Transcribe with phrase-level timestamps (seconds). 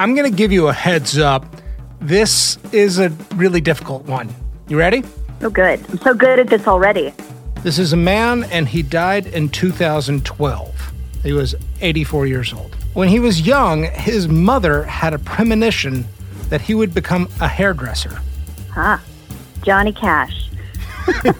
[0.00, 1.44] I'm going to give you a heads up.
[2.00, 4.30] This is a really difficult one.
[4.66, 5.04] You ready?
[5.42, 5.78] Oh, good.
[5.90, 7.12] I'm so good at this already.
[7.62, 10.92] This is a man, and he died in 2012.
[11.22, 12.74] He was 84 years old.
[12.94, 16.06] When he was young, his mother had a premonition
[16.48, 18.22] that he would become a hairdresser.
[18.70, 18.96] Huh.
[19.62, 20.48] Johnny Cash.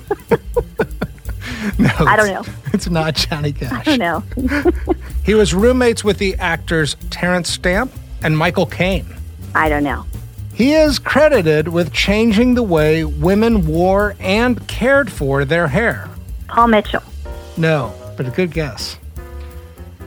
[1.79, 2.45] No, I don't know.
[2.73, 3.87] It's not Johnny Cash.
[3.87, 4.71] I don't know.
[5.25, 7.93] He was roommates with the actors Terence Stamp
[8.23, 9.07] and Michael Caine.
[9.55, 10.05] I don't know.
[10.55, 16.09] He is credited with changing the way women wore and cared for their hair.
[16.49, 17.03] Paul Mitchell.
[17.57, 18.99] No, but a good guess.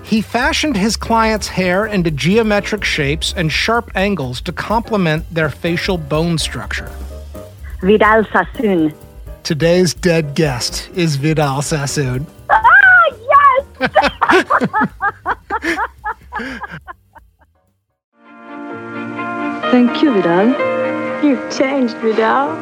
[0.03, 5.97] He fashioned his clients' hair into geometric shapes and sharp angles to complement their facial
[5.97, 6.91] bone structure.
[7.81, 8.93] Vidal Sassoon.
[9.43, 12.27] Today's dead guest is Vidal Sassoon.
[12.49, 13.11] Ah,
[13.80, 15.80] yes!
[19.73, 20.49] Thank you, Vidal.
[21.25, 22.55] You've changed, Vidal.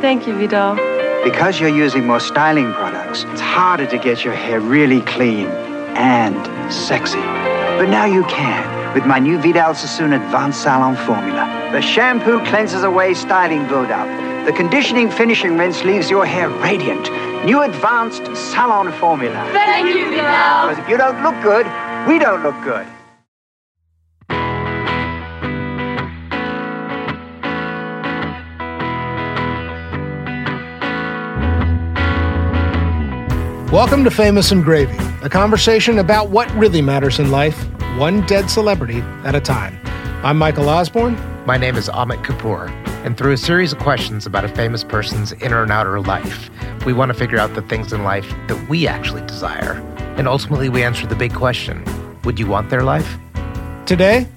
[0.00, 0.76] Thank you, Vidal.
[1.22, 5.46] Because you're using more styling products, it's harder to get your hair really clean
[5.94, 7.20] and sexy.
[7.20, 11.44] But now you can with my new Vidal Sassoon Advanced Salon Formula.
[11.70, 14.06] The shampoo cleanses away styling buildup.
[14.46, 17.10] The conditioning finishing rinse leaves your hair radiant.
[17.44, 19.46] New Advanced Salon Formula.
[19.52, 20.68] Thank you, Vidal.
[20.68, 21.66] Because if you don't look good,
[22.08, 22.86] we don't look good.
[33.74, 37.60] Welcome to Famous and Gravy, a conversation about what really matters in life,
[37.98, 39.76] one dead celebrity at a time.
[40.24, 41.16] I'm Michael Osborne.
[41.44, 42.68] My name is Amit Kapoor,
[43.04, 46.50] and through a series of questions about a famous person's inner and outer life,
[46.86, 49.72] we want to figure out the things in life that we actually desire.
[50.16, 51.84] And ultimately, we answer the big question
[52.22, 53.18] Would you want their life?
[53.86, 54.28] Today,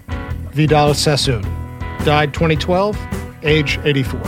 [0.50, 1.44] Vidal Sassoon,
[2.04, 2.98] died 2012,
[3.44, 4.20] age 84.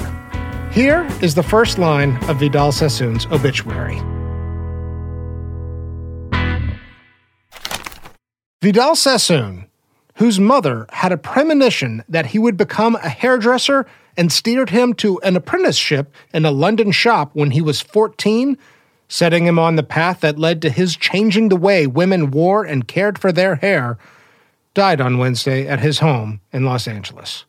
[0.72, 4.00] Here is the first line of Vidal Sassoon's obituary.
[8.62, 9.68] Vidal Sassoon,
[10.16, 13.86] whose mother had a premonition that he would become a hairdresser
[14.18, 18.58] and steered him to an apprenticeship in a London shop when he was 14,
[19.08, 22.86] setting him on the path that led to his changing the way women wore and
[22.86, 23.98] cared for their hair,
[24.74, 27.46] died on Wednesday at his home in Los Angeles.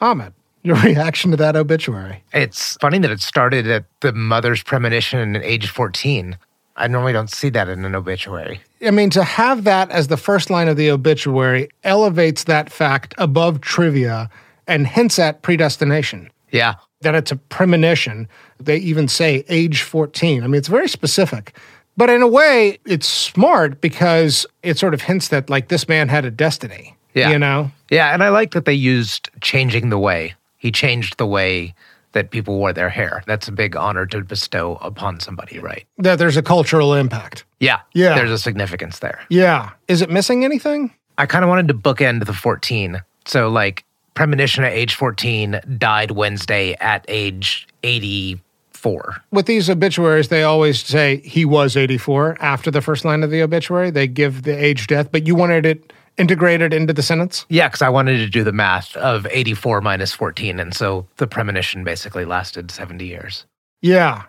[0.00, 0.32] Amit,
[0.62, 2.24] your reaction to that obituary?
[2.32, 6.38] It's funny that it started at the mother's premonition at age 14.
[6.74, 8.62] I normally don't see that in an obituary.
[8.84, 13.14] I mean, to have that as the first line of the obituary elevates that fact
[13.18, 14.30] above trivia
[14.66, 16.30] and hints at predestination.
[16.50, 16.74] Yeah.
[17.00, 18.28] That it's a premonition.
[18.58, 20.42] They even say age 14.
[20.42, 21.56] I mean, it's very specific.
[21.96, 26.08] But in a way, it's smart because it sort of hints that, like, this man
[26.08, 26.96] had a destiny.
[27.14, 27.30] Yeah.
[27.30, 27.72] You know?
[27.90, 30.34] Yeah, and I like that they used changing the way.
[30.56, 31.74] He changed the way
[32.18, 33.22] that people wore their hair.
[33.26, 35.86] That's a big honor to bestow upon somebody, right?
[35.98, 37.44] That there's a cultural impact.
[37.60, 37.78] Yeah.
[37.94, 38.16] Yeah.
[38.16, 39.20] There's a significance there.
[39.28, 39.70] Yeah.
[39.86, 40.92] Is it missing anything?
[41.16, 43.02] I kind of wanted to bookend the 14.
[43.24, 43.84] So, like,
[44.14, 49.22] premonition at age 14, died Wednesday at age 84.
[49.30, 53.42] With these obituaries, they always say he was 84 after the first line of the
[53.42, 53.90] obituary.
[53.90, 57.46] They give the age death, but you wanted it integrated into the sentence?
[57.48, 60.58] Yeah, because I wanted to do the math of 84 minus 14.
[60.60, 63.46] And so the premonition basically lasted 70 years.
[63.82, 64.24] Yeah.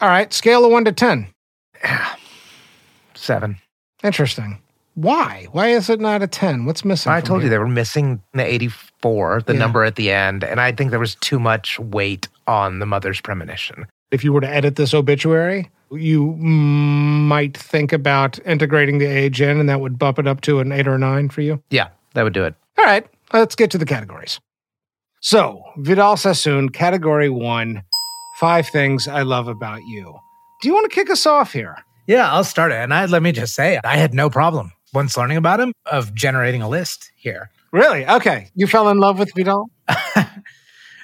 [0.00, 0.32] All right.
[0.32, 1.26] Scale of one to 10.
[3.14, 3.56] Seven.
[4.02, 4.58] Interesting.
[4.94, 5.48] Why?
[5.52, 6.66] Why is it not a 10?
[6.66, 7.10] What's missing?
[7.10, 9.58] I told you they were missing the 84, the Yeah.
[9.58, 10.44] number at the end.
[10.44, 13.86] And I think there was too much weight on the mother's premonition.
[14.10, 19.60] If you were to edit this obituary, you might think about integrating the age in,
[19.60, 21.62] and that would bump it up to an eight or a nine for you.
[21.70, 22.54] Yeah, that would do it.
[22.78, 24.40] All right, let's get to the categories.
[25.20, 27.82] So, Vidal Sassoon, category one
[28.36, 30.18] five things I love about you.
[30.60, 31.76] Do you want to kick us off here?
[32.06, 32.76] Yeah, I'll start it.
[32.76, 36.14] And I, let me just say, I had no problem once learning about him of
[36.14, 37.50] generating a list here.
[37.72, 38.06] Really?
[38.06, 38.50] Okay.
[38.54, 39.70] You fell in love with Vidal?
[39.88, 40.26] I'm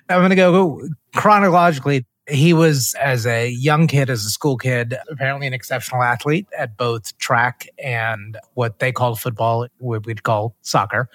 [0.09, 0.83] going to go
[1.15, 2.05] chronologically.
[2.31, 6.77] He was, as a young kid, as a school kid, apparently an exceptional athlete at
[6.77, 11.09] both track and what they called football, what we'd call soccer.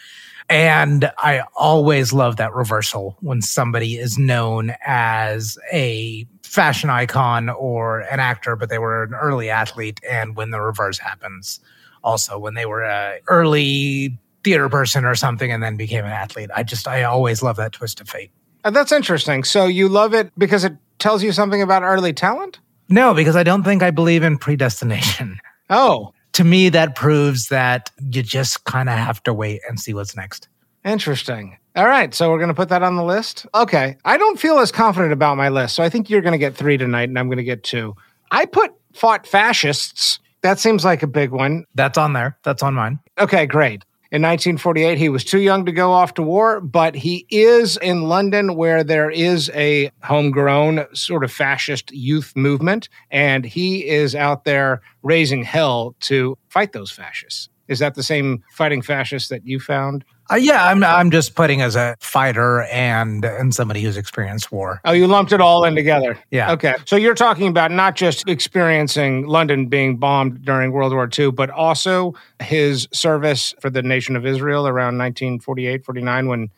[0.49, 8.01] And I always love that reversal when somebody is known as a fashion icon or
[8.01, 9.99] an actor, but they were an early athlete.
[10.07, 11.59] And when the reverse happens,
[12.03, 16.51] also when they were a early theater person or something and then became an athlete.
[16.55, 18.31] I just, I always love that twist of fate.
[18.65, 19.45] Uh, that's interesting.
[19.45, 22.59] So, you love it because it tells you something about early talent?
[22.89, 25.39] No, because I don't think I believe in predestination.
[25.67, 29.95] Oh, To me, that proves that you just kind of have to wait and see
[29.95, 30.47] what's next.
[30.83, 31.57] interesting.
[31.75, 33.47] All right, so we're going to put that on the list.
[33.55, 36.37] Okay, I don't feel as confident about my list, so I think you're going to
[36.37, 37.95] get three tonight, and I'm going to get two.
[38.29, 40.19] I put fought fascists.
[40.43, 41.65] That seems like a big one.
[41.73, 42.37] That's on there.
[42.43, 42.99] That's on mine.
[43.17, 43.83] Okay, great.
[44.11, 48.03] In 1948, he was too young to go off to war, but he is in
[48.03, 54.43] London where there is a homegrown sort of fascist youth movement, and he is out
[54.43, 57.49] there raising hell to fight those fascists.
[57.67, 60.05] Is that the same fighting fascists that you found?
[60.31, 64.81] Uh, yeah, I'm I'm just putting as a fighter and and somebody who's experienced war.
[64.83, 66.17] Oh, you lumped it all in together.
[66.31, 66.51] Yeah.
[66.53, 66.75] Okay.
[66.85, 71.49] So you're talking about not just experiencing London being bombed during World War II, but
[71.51, 76.49] also his service for the nation of Israel around 1948, 49, when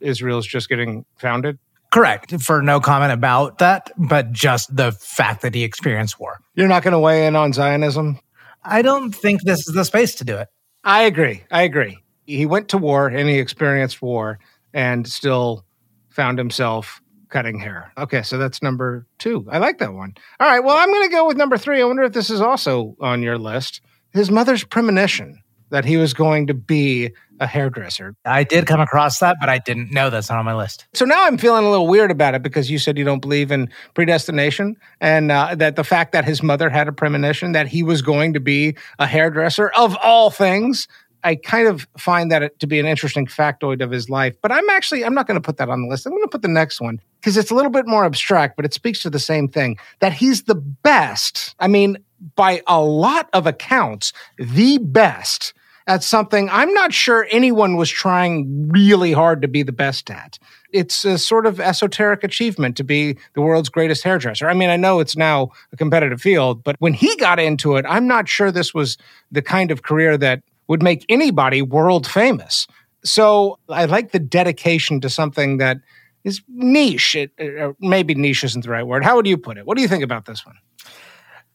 [0.00, 1.58] Israel's just getting founded.
[1.90, 2.42] Correct.
[2.42, 6.40] For no comment about that, but just the fact that he experienced war.
[6.56, 8.18] You're not going to weigh in on Zionism?
[8.64, 10.48] I don't think this is the space to do it.
[10.82, 11.44] I agree.
[11.50, 11.98] I agree.
[12.26, 14.38] He went to war and he experienced war
[14.72, 15.64] and still
[16.10, 17.92] found himself cutting hair.
[17.98, 19.46] Okay, so that's number two.
[19.50, 20.14] I like that one.
[20.38, 21.80] All right, well, I'm going to go with number three.
[21.80, 23.80] I wonder if this is also on your list.
[24.12, 27.10] His mother's premonition that he was going to be
[27.40, 28.14] a hairdresser.
[28.24, 30.86] I did come across that, but I didn't know that's not on my list.
[30.94, 33.50] So now I'm feeling a little weird about it because you said you don't believe
[33.50, 37.82] in predestination and uh, that the fact that his mother had a premonition that he
[37.82, 40.86] was going to be a hairdresser of all things.
[41.24, 44.68] I kind of find that to be an interesting factoid of his life, but I'm
[44.70, 46.06] actually I'm not going to put that on the list.
[46.06, 48.64] I'm going to put the next one because it's a little bit more abstract, but
[48.64, 51.54] it speaks to the same thing that he's the best.
[51.58, 51.98] I mean,
[52.36, 55.54] by a lot of accounts, the best
[55.86, 60.38] at something I'm not sure anyone was trying really hard to be the best at.
[60.72, 64.48] It's a sort of esoteric achievement to be the world's greatest hairdresser.
[64.48, 67.84] I mean, I know it's now a competitive field, but when he got into it,
[67.88, 68.96] I'm not sure this was
[69.30, 72.66] the kind of career that would make anybody world famous.
[73.04, 75.78] So I like the dedication to something that
[76.24, 77.14] is niche.
[77.14, 79.04] It, or maybe niche isn't the right word.
[79.04, 79.66] How would you put it?
[79.66, 80.56] What do you think about this one?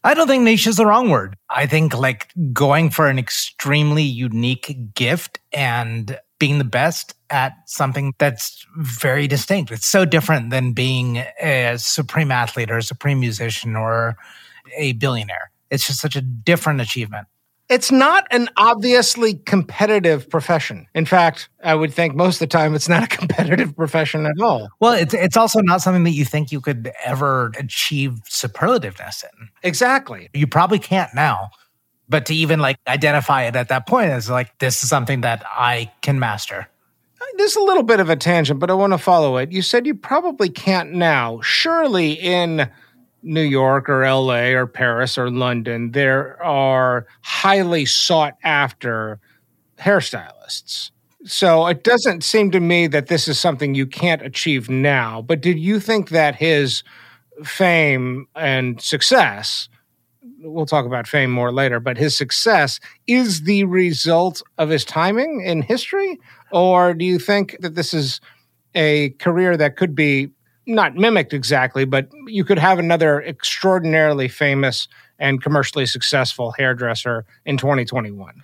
[0.03, 1.35] I don't think niche is the wrong word.
[1.49, 8.13] I think like going for an extremely unique gift and being the best at something
[8.17, 9.71] that's very distinct.
[9.71, 14.15] It's so different than being a supreme athlete or a supreme musician or
[14.77, 15.51] a billionaire.
[15.69, 17.27] It's just such a different achievement.
[17.69, 20.87] It's not an obviously competitive profession.
[20.95, 24.41] In fact, I would think most of the time it's not a competitive profession at
[24.41, 24.69] all.
[24.79, 29.49] Well, it's it's also not something that you think you could ever achieve superlativeness in.
[29.61, 30.29] Exactly.
[30.33, 31.51] You probably can't now.
[32.09, 35.43] But to even like identify it at that point is like this is something that
[35.45, 36.67] I can master.
[37.37, 39.51] There's a little bit of a tangent, but I want to follow it.
[39.51, 41.39] You said you probably can't now.
[41.41, 42.69] Surely in
[43.21, 49.19] New York or LA or Paris or London, there are highly sought after
[49.77, 50.91] hairstylists.
[51.25, 55.21] So it doesn't seem to me that this is something you can't achieve now.
[55.21, 56.83] But did you think that his
[57.43, 59.67] fame and success,
[60.39, 65.41] we'll talk about fame more later, but his success is the result of his timing
[65.45, 66.19] in history?
[66.51, 68.21] Or do you think that this is
[68.75, 70.29] a career that could be
[70.69, 74.87] not mimicked exactly, but you could have another extraordinarily famous
[75.17, 78.43] and commercially successful hairdresser in 2021.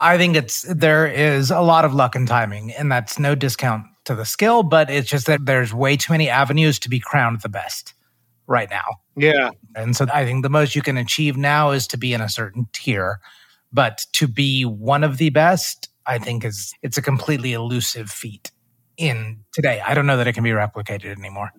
[0.00, 3.86] I think it's there is a lot of luck and timing, and that's no discount
[4.04, 7.40] to the skill, but it's just that there's way too many avenues to be crowned
[7.40, 7.94] the best
[8.46, 8.84] right now.
[9.16, 9.50] Yeah.
[9.74, 12.28] And so I think the most you can achieve now is to be in a
[12.28, 13.20] certain tier,
[13.72, 18.50] but to be one of the best, I think is it's a completely elusive feat
[18.96, 19.80] in today.
[19.84, 21.50] I don't know that it can be replicated anymore.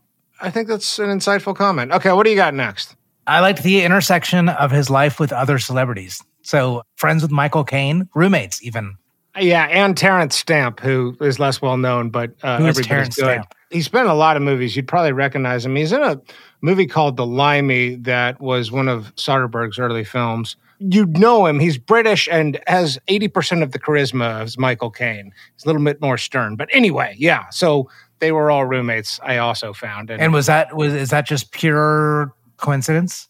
[0.42, 1.92] I think that's an insightful comment.
[1.92, 2.96] Okay, what do you got next?
[3.28, 6.22] I liked the intersection of his life with other celebrities.
[6.44, 8.98] So, friends with Michael Caine, roommates even.
[9.40, 13.24] Yeah, and Terence Stamp, who is less well known, but uh, Who is everybody's good.
[13.24, 13.54] Stamp?
[13.70, 14.76] He's been in a lot of movies.
[14.76, 15.76] You'd probably recognize him.
[15.76, 16.22] He's in a
[16.62, 20.56] movie called The Limey that was one of Soderbergh's early films.
[20.80, 21.60] You'd know him.
[21.60, 25.34] He's British and has 80% of the charisma of Michael Caine.
[25.54, 26.56] He's a little bit more stern.
[26.56, 27.50] But anyway, yeah.
[27.50, 27.90] So
[28.20, 30.10] they were all roommates, I also found.
[30.10, 33.30] And was that was is that just pure coincidence?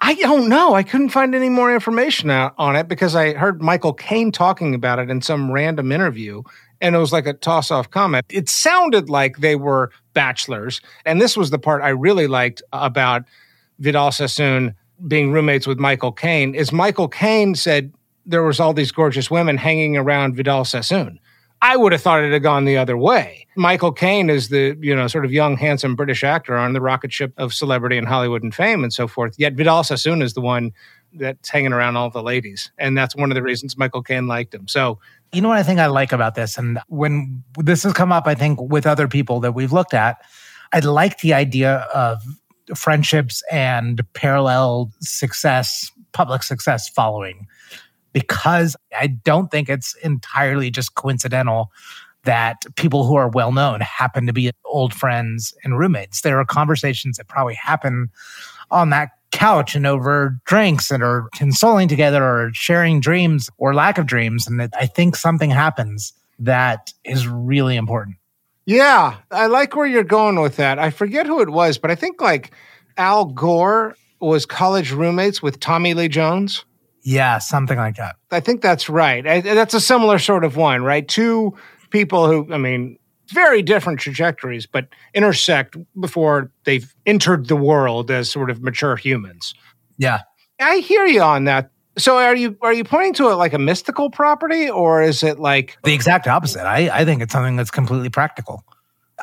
[0.00, 0.74] I don't know.
[0.74, 4.74] I couldn't find any more information out on it because I heard Michael Caine talking
[4.74, 6.42] about it in some random interview.
[6.82, 8.26] And it was like a toss off comment.
[8.28, 10.82] It sounded like they were bachelors.
[11.06, 13.24] And this was the part I really liked about
[13.78, 14.74] Vidal Sassoon
[15.08, 17.92] being roommates with Michael Caine is Michael Caine said
[18.24, 21.18] there was all these gorgeous women hanging around Vidal Sassoon.
[21.62, 23.46] I would have thought it had gone the other way.
[23.56, 27.12] Michael Caine is the, you know, sort of young, handsome British actor on the rocket
[27.12, 29.34] ship of celebrity and Hollywood and fame and so forth.
[29.38, 30.72] Yet Vidal Sassoon is the one
[31.14, 32.70] that's hanging around all the ladies.
[32.78, 34.68] And that's one of the reasons Michael Caine liked him.
[34.68, 34.98] So,
[35.32, 36.58] You know what I think I like about this?
[36.58, 40.18] And when this has come up, I think with other people that we've looked at,
[40.72, 42.22] I like the idea of
[42.74, 47.46] friendships and parallel success, public success following,
[48.16, 51.70] because I don't think it's entirely just coincidental
[52.24, 56.22] that people who are well known happen to be old friends and roommates.
[56.22, 58.08] There are conversations that probably happen
[58.70, 63.98] on that couch and over drinks and are consoling together or sharing dreams or lack
[63.98, 64.46] of dreams.
[64.46, 68.16] And I think something happens that is really important.
[68.64, 70.78] yeah, I like where you're going with that.
[70.78, 72.50] I forget who it was, but I think like
[72.96, 76.64] Al Gore was college roommates with Tommy Lee Jones.
[77.06, 78.16] Yeah, something like that.
[78.32, 79.24] I think that's right.
[79.24, 81.06] I, that's a similar sort of one, right?
[81.06, 81.54] Two
[81.90, 82.98] people who, I mean,
[83.28, 89.54] very different trajectories, but intersect before they've entered the world as sort of mature humans.
[89.98, 90.22] Yeah.
[90.60, 91.70] I hear you on that.
[91.96, 95.38] So are you are you pointing to it like a mystical property or is it
[95.38, 96.66] like The exact opposite.
[96.66, 98.64] I, I think it's something that's completely practical.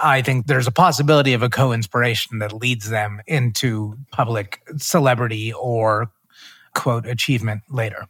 [0.01, 5.51] I think there's a possibility of a co inspiration that leads them into public celebrity
[5.51, 6.09] or
[6.73, 8.07] quote achievement later.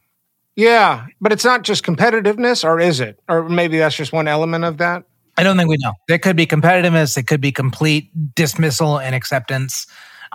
[0.56, 3.18] yeah, but it's not just competitiveness or is it?
[3.28, 5.04] Or maybe that's just one element of that.
[5.36, 5.94] I don't think we know.
[6.08, 9.86] It could be competitiveness, it could be complete dismissal and acceptance.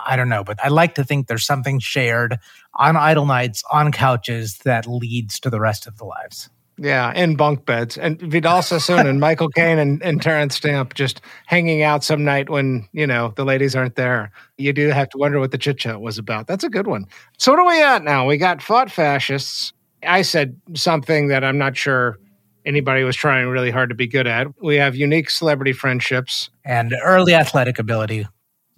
[0.06, 2.38] I don't know, but I like to think there's something shared
[2.74, 6.48] on idle nights, on couches that leads to the rest of the lives.
[6.82, 7.98] Yeah, in bunk beds.
[7.98, 12.48] And Vidal Sassoon and Michael Caine and, and Terence Stamp just hanging out some night
[12.48, 14.32] when, you know, the ladies aren't there.
[14.56, 16.46] You do have to wonder what the chit chat was about.
[16.46, 17.04] That's a good one.
[17.36, 18.26] So what are we at now?
[18.26, 19.74] We got fought fascists.
[20.02, 22.18] I said something that I'm not sure
[22.64, 24.46] anybody was trying really hard to be good at.
[24.62, 26.48] We have unique celebrity friendships.
[26.64, 28.26] And early athletic ability.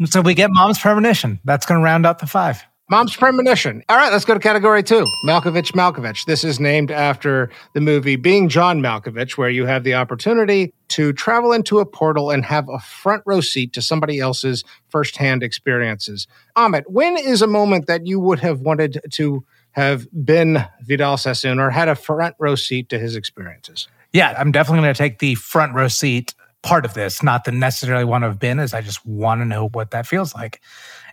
[0.07, 1.39] So we get mom's premonition.
[1.45, 2.65] That's going to round out the five.
[2.91, 3.83] Mom's premonition.
[3.89, 5.07] All right, let's go to category two.
[5.25, 6.27] Malkovich Malkovich.
[6.27, 11.13] This is named after the movie Being John Malkovich, where you have the opportunity to
[11.13, 16.27] travel into a portal and have a front row seat to somebody else's firsthand experiences.
[16.57, 21.61] Amit, when is a moment that you would have wanted to have been Vidal Sassoon
[21.61, 23.89] or had a front row seat to his experiences?
[24.13, 27.53] Yeah, I'm definitely going to take the front row seat part of this, not the
[27.53, 30.61] necessarily want to have been, as I just want to know what that feels like.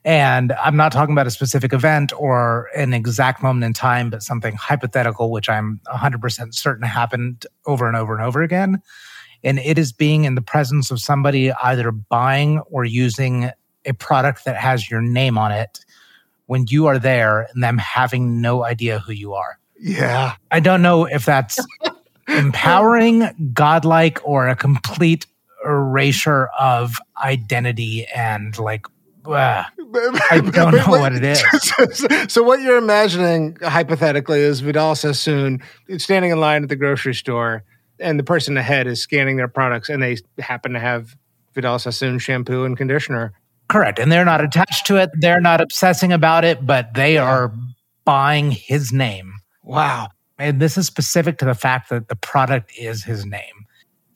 [0.06, 4.24] And I'm not talking about a specific event or an exact moment in time, but
[4.24, 8.82] something hypothetical, which I'm 100% certain happened over and over and over again.
[9.44, 13.51] And it is being in the presence of somebody either buying or using
[13.86, 15.86] a product that has your name on it
[16.46, 19.60] when you are there and them having no idea who you are.
[19.79, 20.36] Yeah.
[20.51, 21.60] I don't know if that's
[22.27, 25.25] empowering, godlike, or a complete
[25.65, 28.88] erasure of identity and like,
[29.25, 29.63] uh,
[30.31, 31.43] I don't know what it is.
[32.31, 35.62] so, what you're imagining hypothetically is Vidal Sassoon
[35.98, 37.63] standing in line at the grocery store,
[38.00, 41.15] and the person ahead is scanning their products, and they happen to have
[41.55, 43.34] Vidal Sassoon shampoo and conditioner.
[43.67, 44.00] correct.
[44.00, 45.10] And they're not attached to it.
[45.19, 47.51] They're not obsessing about it, but they are
[48.05, 49.34] buying his name.
[49.63, 50.10] Wow.
[50.38, 53.65] And this is specific to the fact that the product is his name.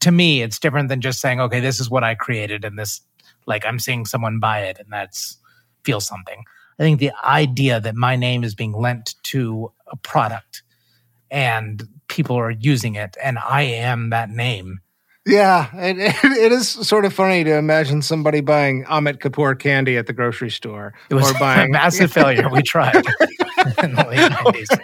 [0.01, 3.01] To me, it's different than just saying, okay, this is what I created and this,
[3.45, 5.37] like, I'm seeing someone buy it and that's
[5.83, 6.43] feels something.
[6.79, 10.63] I think the idea that my name is being lent to a product
[11.29, 14.79] and people are using it and I am that name.
[15.25, 20.07] Yeah, it, it is sort of funny to imagine somebody buying Amit Kapoor candy at
[20.07, 22.49] the grocery store, It was or buying a massive failure.
[22.49, 23.05] We tried
[23.83, 24.79] in the late 90s.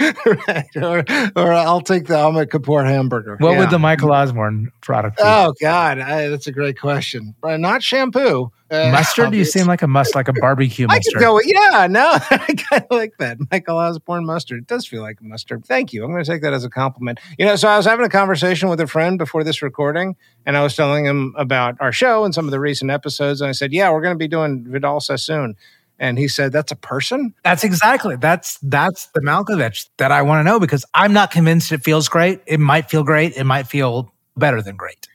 [0.48, 1.04] right, or,
[1.36, 3.36] or I'll take the Amit Kapoor hamburger.
[3.40, 3.58] What Yeah.
[3.60, 5.22] would the Michael Osborne product be?
[5.24, 7.34] Oh God, I, that's a great question.
[7.42, 8.52] But not shampoo.
[8.70, 9.34] Uh, mustard?
[9.34, 11.14] You seem like a must, like a barbecue I mustard.
[11.14, 11.34] could go.
[11.34, 12.36] with- Yeah, no, I
[12.70, 13.38] kind of like that.
[13.50, 14.58] Michael Osborne mustard.
[14.60, 15.64] It does feel like mustard.
[15.64, 16.04] Thank you.
[16.04, 17.18] I'm going to take that as a compliment.
[17.38, 20.54] You know, so I was having a conversation with a friend before this recording, and
[20.56, 23.52] I was telling him about our show and some of the recent episodes, and I
[23.52, 25.56] said, "Yeah, we're going to be doing Vidal Sassoon,"
[25.98, 30.40] and he said, "That's a person." That's exactly that's that's the Malkovich that I want
[30.40, 32.40] to know because I'm not convinced it feels great.
[32.46, 33.36] It might feel great.
[33.36, 35.08] It might feel better than great,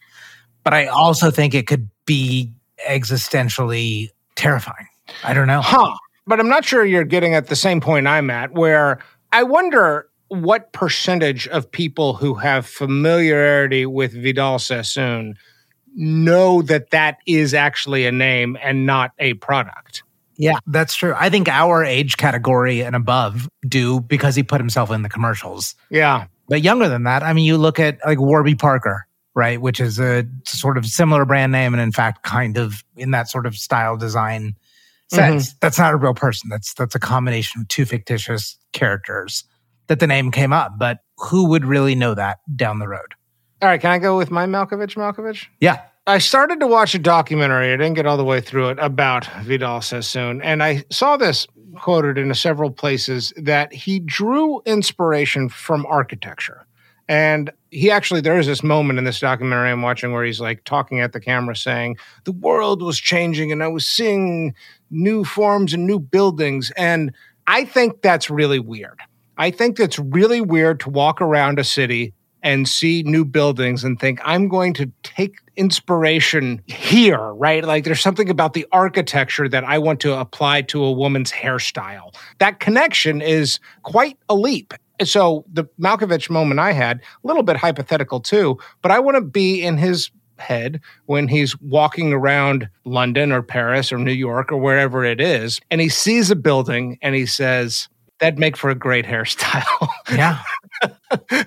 [0.64, 2.52] but I also think it could be
[2.88, 4.88] existentially terrifying.
[5.24, 5.62] I don't know.
[5.62, 5.96] Huh.
[6.26, 9.00] But I'm not sure you're getting at the same point I'm at, where
[9.32, 15.36] I wonder what percentage of people who have familiarity with Vidal Sassoon
[15.96, 20.04] know that that is actually a name and not a product.
[20.36, 21.14] Yeah, that's true.
[21.18, 25.76] I think our age category and above do because he put himself in the commercials.
[25.90, 26.26] Yeah.
[26.48, 30.00] But younger than that, I mean, you look at like Warby Parker, right, which is
[30.00, 33.56] a sort of similar brand name, and in fact, kind of in that sort of
[33.56, 34.56] style design
[35.10, 35.58] says mm-hmm.
[35.62, 36.50] that's not a real person.
[36.50, 39.44] That's that's a combination of two fictitious characters
[39.88, 40.74] that the name came up.
[40.78, 43.14] But who would really know that down the road?
[43.62, 45.46] All right, can I go with my Malkovich Malkovich?
[45.62, 45.82] Yeah.
[46.06, 47.72] I started to watch a documentary.
[47.72, 51.48] I didn't get all the way through it about Vidal Sassoon, and I saw this
[51.76, 56.66] quoted in several places that he drew inspiration from architecture.
[57.08, 60.66] And he actually, there is this moment in this documentary I'm watching where he's like
[60.66, 64.54] talking at the camera saying, The world was changing and I was seeing
[64.92, 66.72] new forms and new buildings.
[66.78, 67.14] And
[67.48, 69.00] I think that's really weird.
[69.38, 74.00] I think that's really weird to walk around a city and see new buildings and
[74.00, 77.64] think, I'm going to take inspiration here, right?
[77.64, 82.14] Like there's something about the architecture that I want to apply to a woman's hairstyle.
[82.40, 84.74] That connection is quite a leap.
[85.04, 89.22] So the Malkovich moment I had, a little bit hypothetical too, but I want to
[89.22, 94.58] be in his head when he's walking around London or Paris or New York or
[94.58, 97.88] wherever it is, and he sees a building and he says,
[98.24, 99.90] That'd make for a great hairstyle.
[100.12, 100.42] Yeah.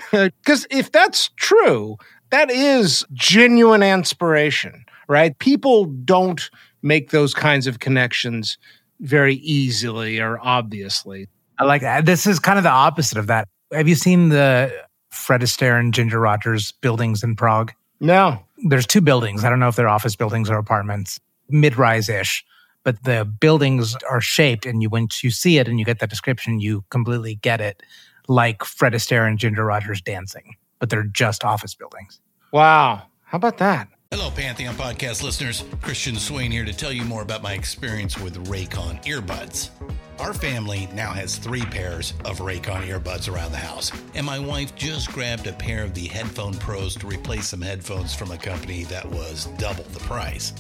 [0.03, 1.97] Because if that's true,
[2.31, 5.39] that is genuine inspiration, right?
[5.39, 6.51] People don't
[6.83, 8.59] make those kinds of connections
[9.01, 11.29] very easily or obviously.
[11.59, 12.07] I like that.
[12.07, 13.47] This is kind of the opposite of that.
[13.73, 14.73] Have you seen the
[15.11, 17.73] Fred Astaire and Ginger Rogers buildings in Prague?
[18.01, 18.43] No.
[18.69, 19.45] There's two buildings.
[19.45, 22.45] I don't know if they're office buildings or apartments, mid rise ish,
[22.87, 24.65] but the buildings are shaped.
[24.65, 27.83] And you, once you see it and you get that description, you completely get it
[28.29, 32.21] like Fred Astaire and Ginger Rogers dancing, but they're just office buildings.
[32.53, 33.03] Wow.
[33.25, 33.89] How about that?
[34.13, 35.65] Hello, Pantheon podcast listeners.
[35.83, 39.71] Christian Swain here to tell you more about my experience with Raycon earbuds.
[40.21, 44.77] Our family now has three pairs of Raycon earbuds around the house, and my wife
[44.77, 48.85] just grabbed a pair of the Headphone Pros to replace some headphones from a company
[48.85, 50.53] that was double the price.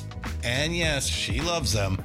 [0.42, 2.04] And yes, she loves them.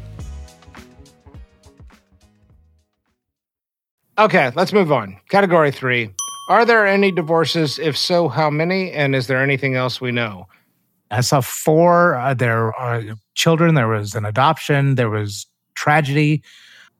[4.21, 5.17] Okay, let's move on.
[5.29, 6.11] Category three.
[6.47, 7.79] Are there any divorces?
[7.79, 8.91] If so, how many?
[8.91, 10.45] And is there anything else we know?
[11.09, 12.13] I saw four.
[12.13, 13.01] Uh, there are
[13.33, 13.73] children.
[13.73, 14.93] There was an adoption.
[14.93, 16.43] There was tragedy.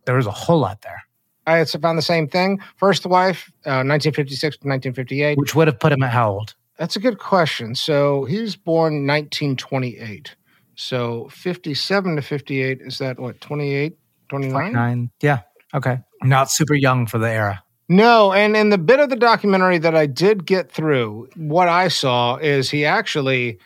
[0.05, 1.03] There was a whole lot there,
[1.45, 2.59] I found the same thing.
[2.77, 5.37] First wife, uh, 1956 to 1958.
[5.37, 6.55] which would have put him at how old?
[6.79, 7.75] That's a good question.
[7.75, 10.35] So he was born 1928.
[10.73, 13.95] So 57 to 58, is that what, 28,
[14.29, 14.73] 29?
[14.73, 15.11] Nine.
[15.21, 15.41] Yeah.
[15.75, 15.99] Okay.
[16.23, 17.63] Not super young for the era.
[17.89, 21.89] No, and in the bit of the documentary that I did get through, what I
[21.89, 23.59] saw is he actually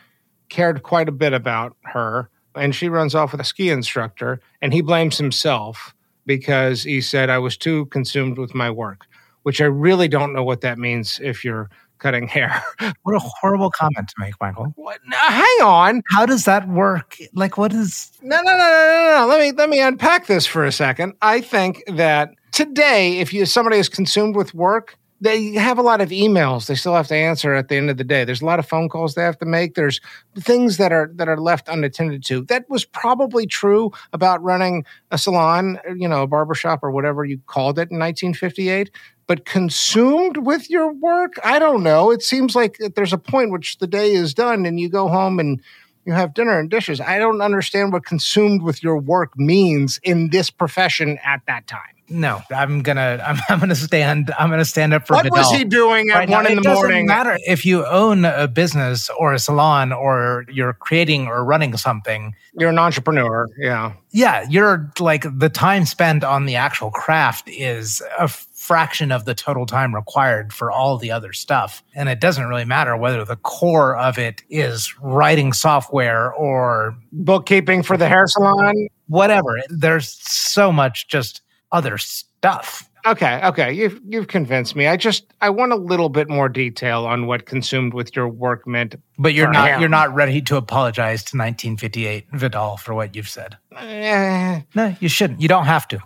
[0.49, 2.29] cared quite a bit about her.
[2.55, 5.93] And she runs off with a ski instructor, and he blames himself
[6.25, 9.05] because he said, I was too consumed with my work,
[9.43, 12.63] which I really don't know what that means if you're cutting hair.
[13.03, 14.73] What a horrible comment to make, Michael.
[14.75, 14.99] what?
[15.05, 16.01] Now, hang on.
[16.13, 17.17] How does that work?
[17.33, 18.11] Like, what is.
[18.21, 19.27] No, no, no, no, no, no.
[19.27, 21.13] Let me let me unpack this for a second.
[21.21, 26.01] I think that today, if you somebody is consumed with work, they have a lot
[26.01, 28.23] of emails they still have to answer at the end of the day.
[28.23, 29.75] There's a lot of phone calls they have to make.
[29.75, 29.99] There's
[30.39, 32.41] things that are that are left unattended to.
[32.45, 37.39] That was probably true about running a salon, you know, a barbershop or whatever you
[37.45, 38.89] called it in 1958.
[39.27, 42.11] But consumed with your work, I don't know.
[42.11, 45.39] It seems like there's a point which the day is done and you go home
[45.39, 45.61] and
[46.05, 47.01] you have dinner and dishes.
[47.01, 51.94] I don't understand what consumed with your work means in this profession at that time.
[52.07, 55.63] No, I'm gonna I'm, I'm gonna stand I'm gonna stand up for What was he
[55.63, 57.05] doing at Right now, one in it the doesn't morning?
[57.07, 62.35] matter if you own a business or a salon or you're creating or running something.
[62.57, 63.47] You're an entrepreneur.
[63.57, 63.93] Yeah.
[64.11, 69.35] Yeah, you're like the time spent on the actual craft is a fraction of the
[69.35, 71.83] total time required for all the other stuff.
[71.95, 77.83] And it doesn't really matter whether the core of it is writing software or Bookkeeping
[77.83, 78.87] for the hair salon.
[79.07, 79.59] whatever.
[79.69, 81.41] There's so much just
[81.71, 82.89] other stuff.
[83.05, 84.87] Okay, okay, you've you've convinced me.
[84.87, 88.65] I just I want a little bit more detail on what consumed with your work
[88.65, 88.95] meant.
[89.19, 89.79] But you're not him.
[89.79, 93.57] you're not ready to apologize to 1958 Vidal for what you've said.
[93.77, 94.61] Eh.
[94.73, 95.41] No, you shouldn't.
[95.41, 95.99] You don't have to.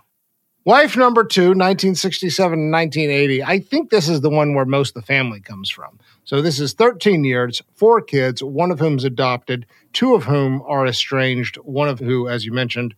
[0.66, 3.44] Wife number two, 1967 and 1980.
[3.44, 5.98] I think this is the one where most of the family comes from.
[6.26, 10.86] So this is 13 years, four kids, one of whom's adopted, two of whom are
[10.86, 12.94] estranged, one of who, as you mentioned,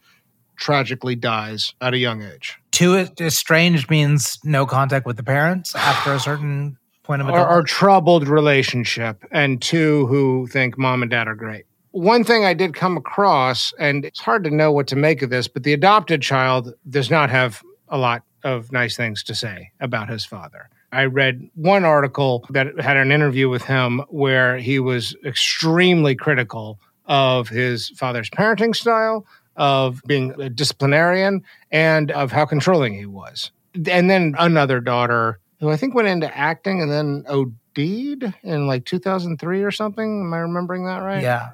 [0.58, 2.58] tragically dies at a young age.
[2.72, 7.50] Two estranged means no contact with the parents after a certain point of Or, adult.
[7.52, 11.66] or troubled relationship, and two who think mom and dad are great.
[11.92, 15.30] One thing I did come across, and it's hard to know what to make of
[15.30, 19.72] this, but the adopted child does not have a lot of nice things to say
[19.82, 20.70] about his father.
[20.94, 26.80] I read one article that had an interview with him where he was extremely critical
[27.06, 33.52] of his father's parenting style, of being a disciplinarian, and of how controlling he was.
[33.90, 38.86] And then another daughter who I think went into acting and then OD'd in like
[38.86, 40.22] 2003 or something.
[40.26, 41.22] Am I remembering that right?
[41.22, 41.50] yeah.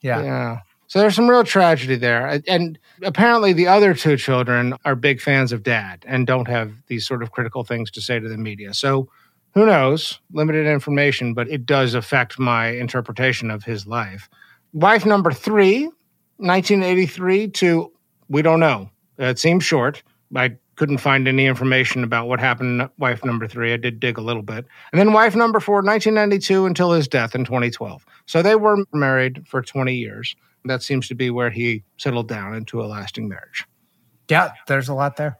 [0.00, 0.22] Yeah.
[0.22, 0.58] Yeah.
[0.86, 2.40] So there's some real tragedy there.
[2.48, 7.06] And apparently the other two children are big fans of dad and don't have these
[7.06, 8.72] sort of critical things to say to the media.
[8.72, 9.08] So
[9.54, 10.20] who knows?
[10.32, 14.30] Limited information, but it does affect my interpretation of his life.
[14.72, 15.90] Wife number three,
[16.38, 17.92] 1983 to
[18.28, 18.90] we don't know.
[19.18, 20.02] It seems short.
[20.34, 23.72] I couldn't find any information about what happened to wife number three.
[23.72, 24.64] I did dig a little bit.
[24.92, 28.06] And then wife number four, 1992 until his death in 2012.
[28.26, 30.36] So they were married for 20 years.
[30.64, 33.64] That seems to be where he settled down into a lasting marriage.
[34.28, 35.38] Yeah, there's a lot there.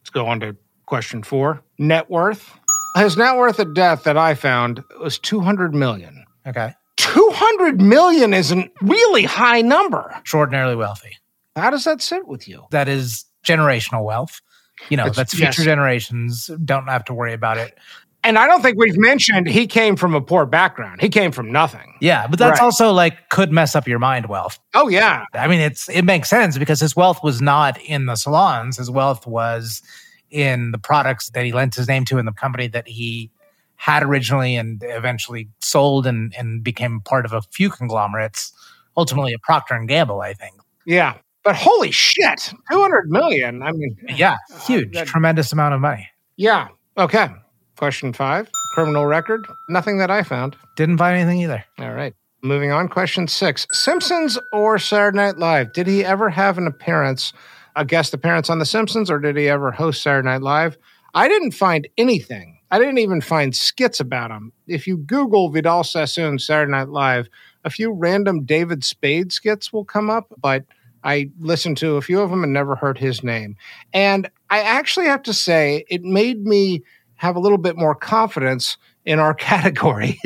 [0.00, 1.62] Let's go on to question four.
[1.78, 2.58] Net worth.
[2.96, 6.24] His net worth at death that I found was 200 million.
[6.46, 6.74] Okay.
[6.96, 10.12] 200 million is a really high number.
[10.18, 11.16] Extraordinarily wealthy.
[11.56, 12.64] How does that sit with you?
[12.70, 14.40] That is generational wealth.
[14.88, 15.64] You know, It's- that's future yes.
[15.64, 17.78] generations don't have to worry about it.
[18.24, 21.02] And I don't think we've mentioned he came from a poor background.
[21.02, 21.94] He came from nothing.
[22.00, 22.64] Yeah, but that's Right.
[22.64, 24.58] also like could mess up your mind wealth.
[24.72, 25.24] Oh, yeah.
[25.34, 28.78] I mean, it's it makes sense because his wealth was not in the salons.
[28.78, 29.82] His wealth was
[30.30, 33.30] in the products that he lent his name to in the company that he
[33.76, 38.52] had originally and eventually sold and, and became part of a few conglomerates,
[38.96, 40.54] ultimately a Procter and Gamble, I think.
[40.86, 41.14] Yeah.
[41.42, 43.62] But holy shit, 200 million.
[43.62, 46.08] I mean, Yeah, uh, huge, that- tremendous amount of money.
[46.36, 46.68] yeah.
[46.96, 47.28] Okay.
[47.76, 49.44] Question five criminal record.
[49.68, 50.56] Nothing that I found.
[50.76, 51.64] Didn't find anything either.
[51.80, 52.14] All right.
[52.42, 52.88] Moving on.
[52.88, 55.72] Question six Simpsons or Saturday Night Live?
[55.72, 57.32] Did he ever have an appearance,
[57.74, 60.78] a guest appearance on The Simpsons, or did he ever host Saturday Night Live?
[61.14, 62.53] I didn't find anything.
[62.70, 64.52] I didn't even find skits about him.
[64.66, 67.28] If you Google Vidal Sassoon Saturday Night Live,
[67.64, 70.64] a few random David Spade skits will come up, but
[71.04, 73.56] I listened to a few of them and never heard his name.
[73.92, 76.82] And I actually have to say, it made me
[77.16, 80.18] have a little bit more confidence in our category.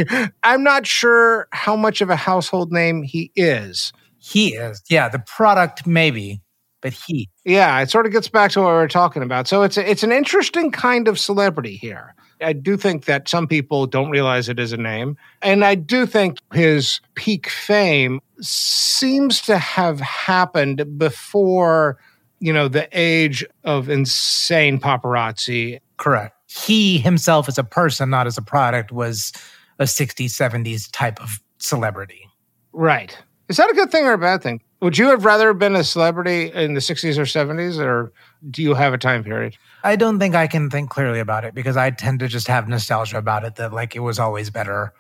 [0.42, 3.92] I'm not sure how much of a household name he is.
[4.18, 4.83] He is.
[4.88, 6.42] Yeah, the product maybe,
[6.81, 7.29] but he.
[7.44, 9.48] Yeah, it sort of gets back to what we were talking about.
[9.48, 12.14] So it's a, it's an interesting kind of celebrity here.
[12.40, 16.07] I do think that some people don't realize it is a name, and I do
[16.07, 21.98] think his peak fame seems to have happened before,
[22.40, 25.81] you know, the age of insane paparazzi.
[25.96, 26.35] Correct.
[26.46, 29.33] He himself as a person, not as a product, was
[29.79, 32.29] a 60s, 70s type of celebrity.
[32.72, 33.16] Right.
[33.48, 34.61] Is that a good thing or a bad thing?
[34.81, 38.12] Would you have rather been a celebrity in the 60s or 70s, or
[38.51, 39.57] do you have a time period?
[39.88, 42.68] I don't think I can think clearly about it because I tend to just have
[42.68, 44.92] nostalgia about it that like it was always better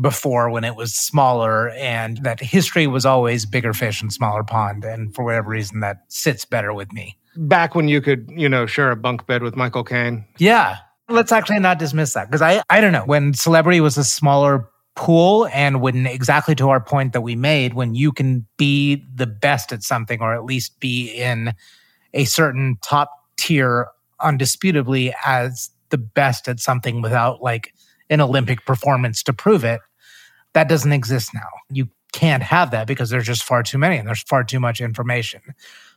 [0.00, 4.82] before when it was smaller and that history was always bigger fish and smaller pond.
[4.82, 7.18] And for whatever reason, that sits better with me.
[7.36, 10.24] Back when you could, you know, share a bunk bed with Michael Caine.
[10.38, 10.78] Yeah.
[11.10, 13.04] Let's actually not dismiss that because I, I don't know.
[13.04, 17.74] When celebrity was a smaller pool and when exactly to our point that we made,
[17.74, 21.52] when you can be the best at something or at least be in
[22.14, 23.88] a certain top tier
[24.20, 27.74] undisputably as the best at something without like
[28.08, 29.80] an Olympic performance to prove it,
[30.52, 31.48] that doesn't exist now.
[31.70, 34.80] You can't have that because there's just far too many and there's far too much
[34.80, 35.40] information.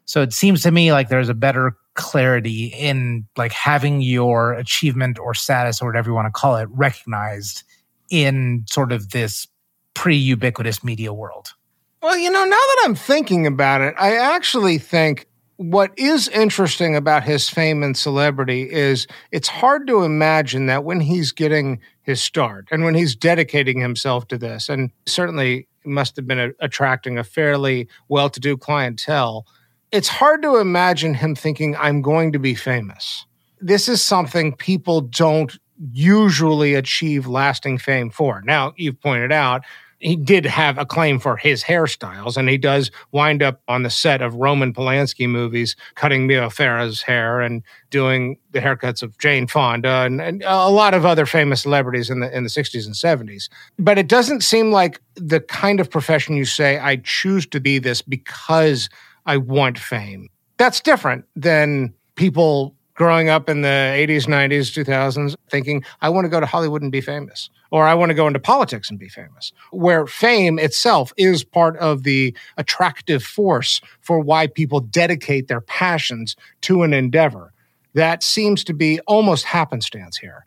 [0.06, 5.18] So it seems to me like there's a better clarity in like having your achievement
[5.18, 7.64] or status or whatever you want to call it recognized
[8.10, 9.48] in sort of this
[9.94, 11.54] pre-ubiquitous media world.
[12.02, 16.96] Well, you know, now that I'm thinking about it, I actually think what is interesting
[16.96, 22.22] about his fame and celebrity is it's hard to imagine that when he's getting his
[22.22, 27.18] start and when he's dedicating himself to this, and certainly must have been a, attracting
[27.18, 29.46] a fairly well to do clientele,
[29.92, 33.26] it's hard to imagine him thinking, I'm going to be famous.
[33.62, 35.58] This is something people don't
[35.92, 38.42] usually achieve lasting fame for.
[38.44, 39.64] Now, you've pointed out
[40.04, 43.90] he did have a claim for his hairstyles, and he does wind up on the
[43.90, 49.48] set of Roman Polanski movies, cutting Mia Farrow's hair and doing the haircuts of Jane
[49.48, 52.96] Fonda and, and, a lot of other famous celebrities in the in the 60s and
[52.96, 53.50] 70s.
[53.80, 57.80] But it doesn't seem like the kind of profession you say, I choose to be
[57.80, 58.90] this because
[59.26, 60.30] I want fame.
[60.58, 66.30] That's different than people growing up in the 80s, 90s, 2000s, thinking, I want to
[66.30, 69.10] go to Hollywood and be famous, or I want to go into politics and be
[69.10, 75.62] famous, where fame itself is part of the attractive force for why people dedicate their
[75.62, 77.54] passions to an endeavor.
[77.94, 80.46] That seems to be almost happenstance here.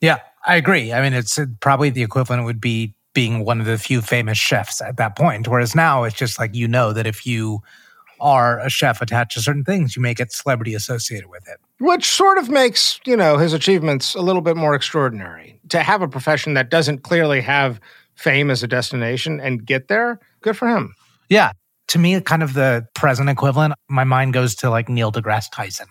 [0.00, 0.92] Yeah, I agree.
[0.92, 4.38] I mean, it's uh, probably the equivalent would be being one of the few famous
[4.38, 5.48] chefs at that point.
[5.48, 7.62] Whereas now it's just like you know that if you
[8.20, 11.58] are a chef attached to certain things, you may get celebrity associated with it.
[11.80, 15.60] Which sort of makes, you know, his achievements a little bit more extraordinary.
[15.68, 17.80] To have a profession that doesn't clearly have
[18.14, 20.94] fame as a destination and get there, good for him.
[21.28, 21.52] Yeah.
[21.88, 25.86] To me, kind of the present equivalent, my mind goes to like Neil deGrasse Tyson,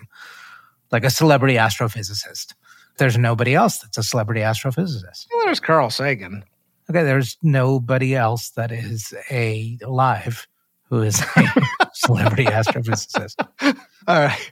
[0.91, 2.53] like a celebrity astrophysicist.
[2.97, 5.27] There's nobody else that's a celebrity astrophysicist.
[5.33, 6.43] Well, there's Carl Sagan.
[6.89, 10.47] Okay, there's nobody else that is a alive
[10.89, 11.43] who is a
[11.93, 13.35] celebrity astrophysicist.
[14.07, 14.51] All right.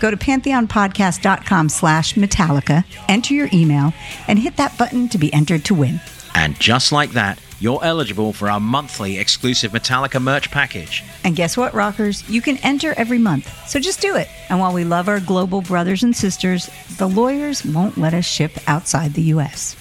[0.00, 3.92] Go to pantheonpodcast.com slash Metallica, enter your email,
[4.26, 6.00] and hit that button to be entered to win.
[6.34, 11.04] And just like that, you're eligible for our monthly exclusive Metallica merch package.
[11.22, 12.26] And guess what, rockers?
[12.28, 13.52] You can enter every month.
[13.68, 14.28] So just do it.
[14.48, 18.52] And while we love our global brothers and sisters, the lawyers won't let us ship
[18.66, 19.76] outside the U.S.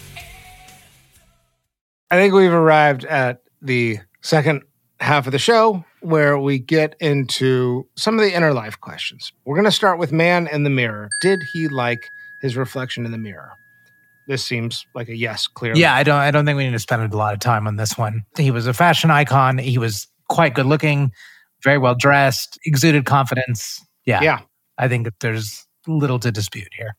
[2.11, 4.63] I think we've arrived at the second
[4.99, 9.31] half of the show where we get into some of the inner life questions.
[9.45, 11.09] We're going to start with man in the mirror.
[11.21, 12.09] Did he like
[12.41, 13.51] his reflection in the mirror?
[14.27, 15.81] This seems like a yes, clearly.
[15.81, 17.77] Yeah, I don't I don't think we need to spend a lot of time on
[17.77, 18.23] this one.
[18.37, 19.57] He was a fashion icon.
[19.57, 21.11] He was quite good looking,
[21.63, 23.83] very well dressed, exuded confidence.
[24.05, 24.21] Yeah.
[24.21, 24.39] Yeah.
[24.77, 26.95] I think that there's little to dispute here.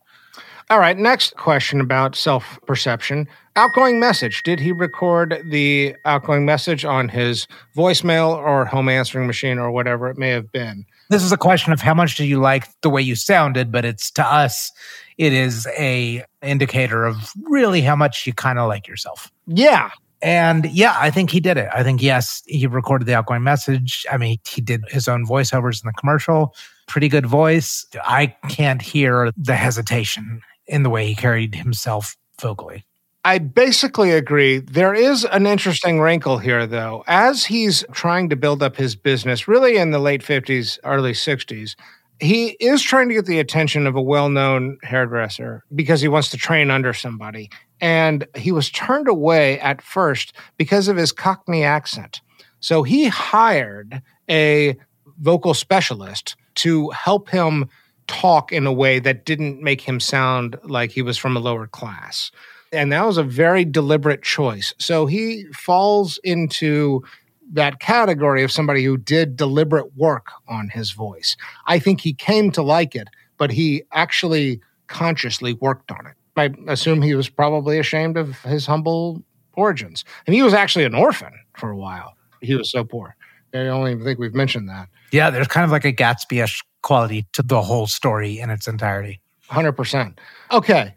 [0.71, 3.27] All right, next question about self perception.
[3.57, 4.45] Outgoing message.
[4.45, 10.09] Did he record the outgoing message on his voicemail or home answering machine or whatever
[10.09, 10.87] it may have been?
[11.09, 13.85] This is a question of how much do you like the way you sounded, but
[13.85, 14.71] it's to us,
[15.19, 19.29] it is a indicator of really how much you kind of like yourself.
[19.49, 19.91] Yeah.
[20.23, 21.69] And yeah, I think he did it.
[21.75, 24.07] I think yes, he recorded the outgoing message.
[24.09, 26.55] I mean, he did his own voiceovers in the commercial.
[26.87, 27.85] Pretty good voice.
[28.05, 32.85] I can't hear the hesitation in the way he carried himself vocally.
[33.23, 34.61] I basically agree.
[34.61, 37.05] There is an interesting wrinkle here, though.
[37.07, 41.77] As he's trying to build up his business, really in the late 50s, early 60s,
[42.19, 46.31] he is trying to get the attention of a well known hairdresser because he wants
[46.31, 47.51] to train under somebody.
[47.83, 52.23] And he was turned away at first because of his Cockney accent.
[52.61, 54.77] So he hired a
[55.19, 57.69] vocal specialist to help him
[58.11, 61.69] talk in a way that didn't make him sound like he was from a lower
[61.69, 62.33] class.
[62.73, 64.75] And that was a very deliberate choice.
[64.79, 67.05] So he falls into
[67.53, 71.37] that category of somebody who did deliberate work on his voice.
[71.67, 73.07] I think he came to like it,
[73.39, 76.15] but he actually consciously worked on it.
[76.37, 79.23] I assume he was probably ashamed of his humble
[79.55, 80.05] origins.
[80.27, 82.15] And he was actually an orphan for a while.
[82.41, 83.15] He was so poor.
[83.55, 84.89] I don't even think we've mentioned that.
[85.13, 88.67] Yeah, there's kind of like a Gatsby ish quality to the whole story in its
[88.67, 89.21] entirety.
[89.51, 90.17] 100%.
[90.53, 90.95] Okay.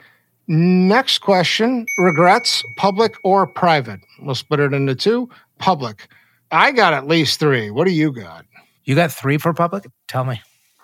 [0.47, 4.01] Next question regrets, public or private?
[4.21, 5.29] We'll split it into two.
[5.57, 6.07] Public.
[6.51, 7.71] I got at least three.
[7.71, 8.45] What do you got?
[8.83, 9.85] You got three for public?
[10.07, 10.41] Tell me.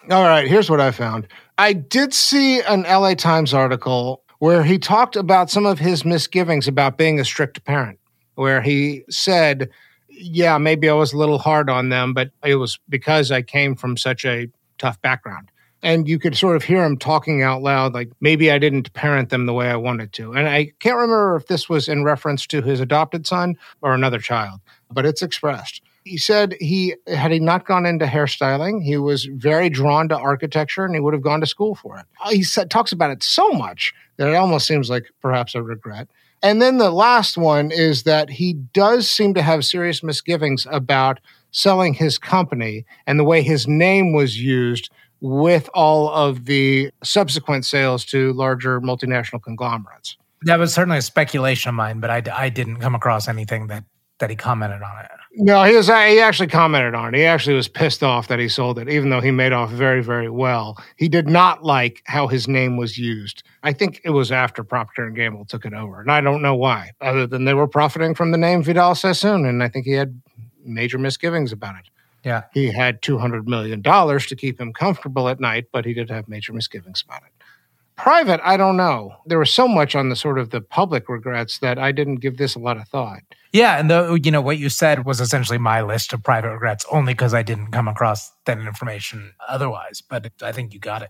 [0.10, 1.28] All right, here's what I found.
[1.58, 6.68] I did see an LA Times article where he talked about some of his misgivings
[6.68, 8.00] about being a strict parent,
[8.36, 9.70] where he said,
[10.08, 13.76] Yeah, maybe I was a little hard on them, but it was because I came
[13.76, 14.48] from such a
[14.80, 15.52] tough background.
[15.82, 19.30] And you could sort of hear him talking out loud, like maybe I didn't parent
[19.30, 20.34] them the way I wanted to.
[20.34, 24.20] And I can't remember if this was in reference to his adopted son or another
[24.20, 24.60] child,
[24.92, 25.82] but it's expressed.
[26.04, 30.84] He said he had he not gone into hairstyling, he was very drawn to architecture
[30.84, 32.06] and he would have gone to school for it.
[32.24, 35.62] Uh, he said, talks about it so much that it almost seems like perhaps a
[35.62, 36.10] regret.
[36.42, 41.20] And then the last one is that he does seem to have serious misgivings about
[41.52, 44.90] selling his company and the way his name was used
[45.22, 50.18] with all of the subsequent sales to larger multinational conglomerates.
[50.44, 53.84] That was certainly a speculation of mine, but I, I didn't come across anything that,
[54.20, 55.12] that he commented on it.
[55.34, 55.88] No, he was.
[55.88, 57.18] He actually commented on it.
[57.18, 60.02] He actually was pissed off that he sold it, even though he made off very,
[60.02, 60.78] very well.
[60.98, 63.44] He did not like how his name was used.
[63.62, 66.56] I think it was after Procter and Gamble took it over, and I don't know
[66.56, 69.92] why, other than they were profiting from the name Vidal Sassoon, and I think he
[69.92, 70.20] had
[70.70, 71.90] major misgivings about it.
[72.24, 72.44] Yeah.
[72.54, 76.54] He had $200 million to keep him comfortable at night, but he did have major
[76.54, 77.32] misgivings about it.
[77.96, 79.16] Private, I don't know.
[79.26, 82.38] There was so much on the sort of the public regrets that I didn't give
[82.38, 83.20] this a lot of thought.
[83.52, 86.86] Yeah, and the you know what you said was essentially my list of private regrets,
[86.92, 90.02] only because I didn't come across that information otherwise.
[90.02, 91.10] But I think you got it.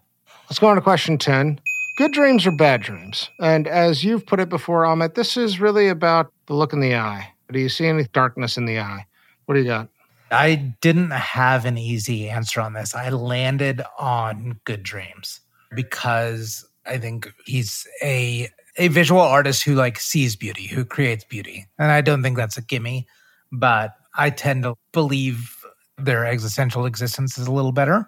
[0.49, 1.59] Let's go on to question ten.
[1.99, 3.29] Good dreams or bad dreams?
[3.39, 6.95] And as you've put it before, Amit, this is really about the look in the
[6.95, 7.33] eye.
[7.51, 9.05] Do you see any darkness in the eye?
[9.49, 9.89] What do you got?
[10.29, 12.93] I didn't have an easy answer on this.
[12.93, 15.41] I landed on good dreams
[15.73, 21.65] because I think he's a a visual artist who like sees beauty, who creates beauty.
[21.79, 23.07] And I don't think that's a gimme,
[23.51, 25.57] but I tend to believe
[25.97, 28.07] their existential existence is a little better.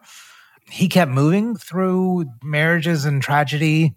[0.69, 3.95] He kept moving through marriages and tragedy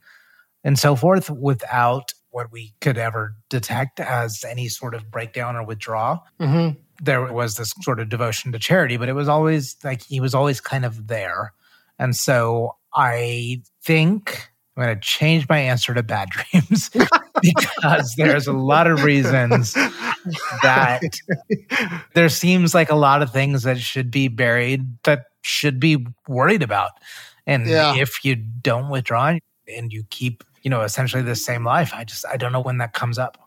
[0.64, 5.62] and so forth without what we could ever detect as any sort of breakdown or
[5.62, 6.24] withdrawal.
[6.40, 6.80] Mm-hmm.
[7.02, 10.34] There was this sort of devotion to charity, but it was always like he was
[10.34, 11.52] always kind of there.
[11.98, 16.90] And so I think I'm going to change my answer to bad dreams
[17.42, 19.74] because there's a lot of reasons
[20.62, 21.02] that
[22.14, 26.62] there seems like a lot of things that should be buried that should be worried
[26.62, 26.92] about.
[27.46, 27.94] And Yeah.
[27.96, 29.36] if you don't withdraw
[29.76, 32.78] and you keep, you know, essentially the same life, I just, I don't know when
[32.78, 33.38] that comes up.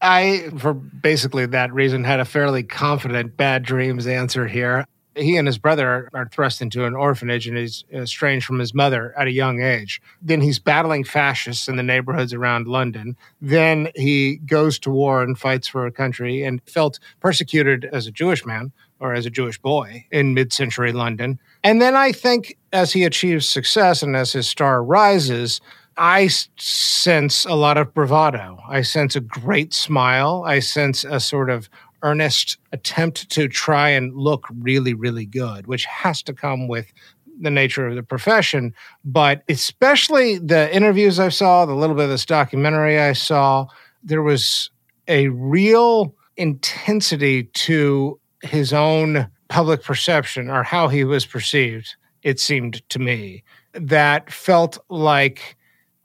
[0.00, 4.86] I, for basically that reason, had a fairly confident bad dreams answer here.
[5.16, 9.12] He and his brother are thrust into an orphanage and he's estranged from his mother
[9.18, 10.00] at a young age.
[10.22, 13.16] Then he's battling fascists in the neighborhoods around London.
[13.42, 18.12] Then he goes to war and fights for a country and felt persecuted as a
[18.12, 21.40] Jewish man or as a Jewish boy in mid century London.
[21.64, 25.60] And then I think as he achieves success and as his star rises,
[26.00, 28.58] I sense a lot of bravado.
[28.66, 30.44] I sense a great smile.
[30.46, 31.68] I sense a sort of
[32.02, 36.90] earnest attempt to try and look really, really good, which has to come with
[37.38, 38.72] the nature of the profession.
[39.04, 43.66] But especially the interviews I saw, the little bit of this documentary I saw,
[44.02, 44.70] there was
[45.06, 52.88] a real intensity to his own public perception or how he was perceived, it seemed
[52.88, 55.58] to me, that felt like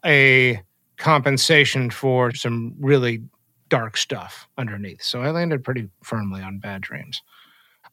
[0.06, 0.62] a
[0.98, 3.22] compensation for some really
[3.70, 5.02] dark stuff underneath.
[5.02, 7.22] So I landed pretty firmly on bad dreams.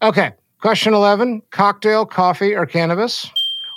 [0.03, 3.31] Okay, question 11 cocktail, coffee, or cannabis?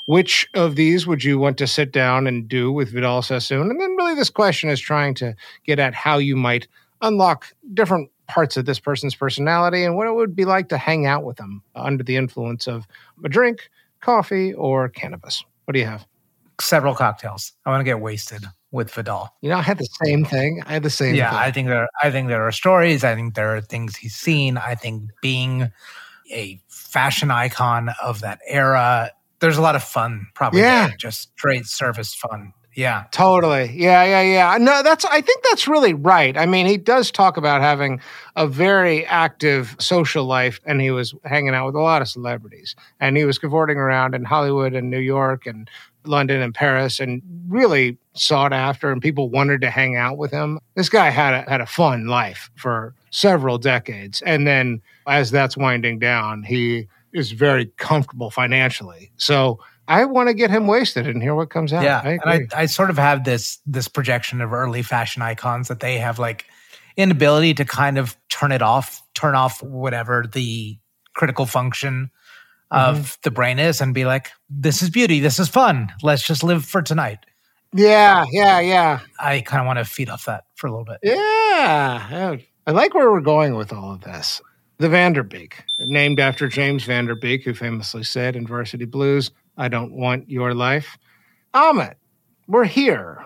[0.07, 3.71] Which of these would you want to sit down and do with Vidal Sassoon?
[3.71, 6.67] And then, really, this question is trying to get at how you might
[7.01, 11.05] unlock different parts of this person's personality and what it would be like to hang
[11.05, 12.87] out with them under the influence of
[13.23, 13.69] a drink,
[14.01, 15.43] coffee, or cannabis.
[15.65, 16.05] What do you have?
[16.59, 17.51] Several cocktails.
[17.65, 19.33] I want to get wasted with Vidal.
[19.41, 20.61] You know, I had the same thing.
[20.65, 21.39] I had the same yeah, thing.
[21.39, 21.87] I think there.
[22.03, 23.03] I think there are stories.
[23.03, 24.57] I think there are things he's seen.
[24.57, 25.71] I think being
[26.31, 30.27] a fashion icon of that era, there's a lot of fun.
[30.33, 30.87] Probably, Yeah.
[30.87, 32.53] there, just straight service fun.
[32.75, 33.71] Yeah, Totally.
[33.73, 34.57] Yeah, yeah, yeah.
[34.57, 36.37] No, that's I think that's really right.
[36.37, 38.01] I mean, he does talk about having
[38.35, 42.75] a very active social life and he was hanging out with a lot of celebrities.
[42.99, 45.69] And he was cavorting around in Hollywood and New York and
[46.07, 50.59] London and Paris and really sought after and people wanted to hang out with him.
[50.75, 54.21] This guy had a, had a fun life for several decades.
[54.21, 59.11] And then as that's winding down, he is very comfortable financially.
[59.17, 61.83] So I want to get him wasted and hear what comes out.
[61.83, 62.01] yeah.
[62.03, 62.49] I and.
[62.53, 66.19] I, I sort of have this this projection of early fashion icons that they have
[66.19, 66.45] like
[66.97, 70.77] inability to kind of turn it off, turn off whatever the
[71.13, 72.09] critical function
[72.71, 73.19] of mm-hmm.
[73.23, 76.65] the brain is and be like, this is beauty, this is fun, let's just live
[76.65, 77.19] for tonight.
[77.73, 78.99] Yeah, yeah, yeah.
[79.19, 80.99] I kind of want to feed off that for a little bit.
[81.03, 82.09] Yeah.
[82.09, 82.37] yeah.
[82.67, 84.41] I like where we're going with all of this.
[84.77, 88.85] The Van Der Beek, named after James Van Der Beek, who famously said in Varsity
[88.85, 90.97] Blues, I don't want your life.
[91.53, 91.95] Amit,
[92.47, 93.23] we're here.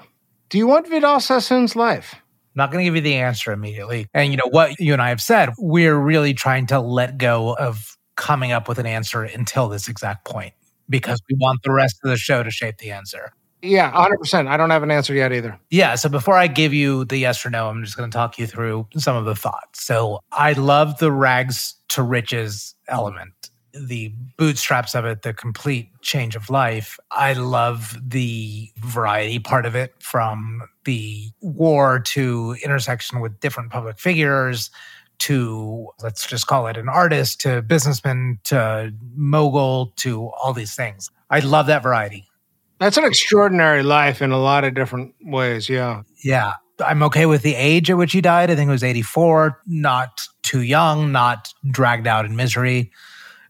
[0.50, 2.16] Do you want Vidal Sassoon's life?
[2.60, 4.08] not going to give you the answer immediately.
[4.14, 7.56] And you know what you and I have said, we're really trying to let go
[7.56, 10.54] of coming up with an answer until this exact point
[10.90, 13.32] because we want the rest of the show to shape the answer.
[13.62, 14.48] Yeah, 100%.
[14.48, 15.58] I don't have an answer yet either.
[15.70, 15.96] Yeah.
[15.96, 18.46] So before I give you the yes or no, I'm just going to talk you
[18.46, 19.84] through some of the thoughts.
[19.84, 26.36] So I love the rags to riches element, the bootstraps of it, the complete change
[26.36, 27.00] of life.
[27.12, 33.98] I love the variety part of it from the war to intersection with different public
[33.98, 34.72] figures
[35.20, 41.10] to let's just call it an artist to businessman to mogul to all these things.
[41.30, 42.26] I love that variety.
[42.80, 45.70] That's an extraordinary life in a lot of different ways.
[45.70, 46.04] Yeah.
[46.24, 46.54] Yeah.
[46.86, 48.50] I'm okay with the age at which he died.
[48.50, 52.92] I think it was 84, not too young, not dragged out in misery.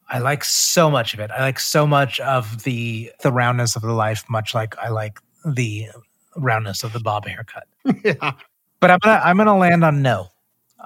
[0.09, 1.29] I like so much of it.
[1.29, 5.19] I like so much of the the roundness of the life, much like I like
[5.45, 5.87] the
[6.35, 7.67] roundness of the bob haircut.
[8.03, 8.33] yeah.
[8.79, 10.29] But I'm gonna I'm gonna land on no.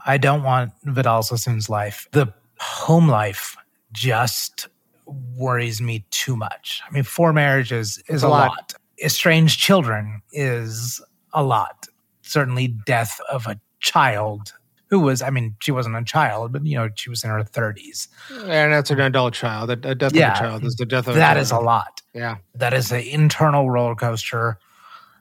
[0.06, 2.08] I don't want Vidal Sassoon's life.
[2.12, 3.56] The home life
[3.92, 4.68] just
[5.06, 6.82] worries me too much.
[6.88, 8.50] I mean, four marriages is a, a lot.
[8.50, 8.74] lot.
[9.04, 11.02] Estranged children is
[11.34, 11.88] a lot.
[12.22, 14.54] Certainly, death of a child
[14.94, 17.44] who was, I mean, she wasn't a child, but you know, she was in her
[17.44, 18.08] 30s.
[18.30, 19.72] And that's an adult child.
[19.72, 22.02] A, death yeah, of a child is the death of That a is a lot.
[22.14, 22.38] Yeah.
[22.54, 24.60] That is an internal roller coaster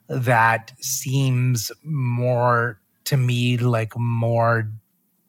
[0.08, 4.70] that seems more to me like more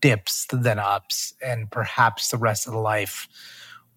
[0.02, 1.34] dips than ups.
[1.42, 3.28] And perhaps the rest of the life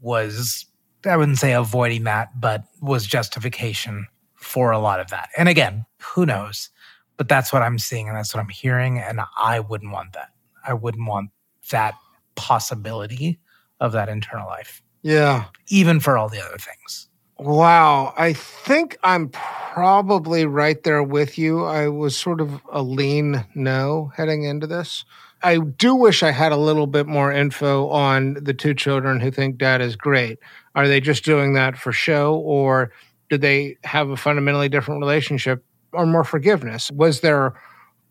[0.01, 0.67] was,
[1.05, 5.31] I wouldn't say avoiding that, but was justification for a lot of that.
[5.37, 6.71] And again, who knows?
[7.17, 8.99] But that's what I'm seeing and that's what I'm hearing.
[8.99, 10.29] And I wouldn't want that.
[10.67, 11.31] I wouldn't want
[11.71, 11.95] that
[12.35, 13.41] possibility
[13.81, 14.83] of that internal life.
[15.03, 15.47] Yeah.
[15.69, 17.09] Even for all the other things.
[17.39, 18.15] Wow.
[18.17, 21.65] I think I'm probably right there with you.
[21.65, 25.05] I was sort of a lean no heading into this.
[25.43, 29.31] I do wish I had a little bit more info on the two children who
[29.31, 30.39] think dad is great.
[30.75, 32.91] Are they just doing that for show or
[33.29, 35.63] do they have a fundamentally different relationship
[35.93, 36.91] or more forgiveness?
[36.91, 37.55] Was there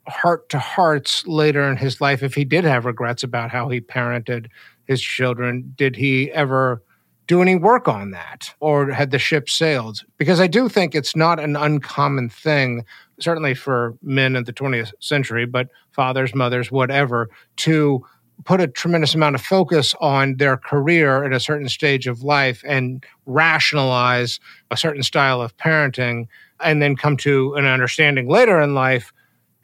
[0.07, 3.81] heart to hearts later in his life if he did have regrets about how he
[3.81, 4.47] parented
[4.85, 5.73] his children?
[5.77, 6.83] Did he ever
[7.27, 10.03] do any work on that or had the ship sailed?
[10.17, 12.85] Because I do think it's not an uncommon thing,
[13.19, 18.05] certainly for men in the 20th century, but fathers, mothers, whatever, to
[18.43, 22.63] put a tremendous amount of focus on their career at a certain stage of life
[22.67, 24.39] and rationalize
[24.71, 26.27] a certain style of parenting
[26.61, 29.11] and then come to an understanding later in life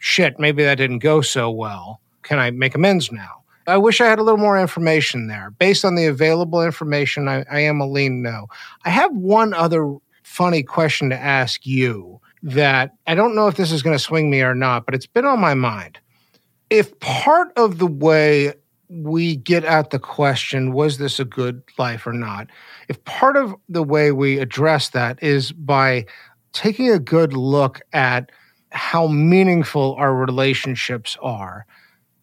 [0.01, 2.01] shit, maybe that didn't go so well.
[2.24, 3.40] Can I make amends now?
[3.68, 5.51] I wish I had a little more information there.
[5.51, 8.47] Based on the available information, I, I am a lean no.
[8.86, 13.72] I have one other funny question to ask you that I don't know if this
[13.72, 15.99] is going to swing me or not, but it's been on my mind.
[16.70, 18.53] If part of the way
[18.89, 22.47] we get at the question, was this a good life or not?
[22.88, 26.05] If part of the way we address that is by
[26.53, 28.32] taking a good look at
[28.72, 31.66] how meaningful our relationships are,